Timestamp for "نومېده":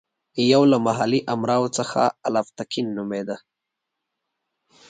2.95-3.37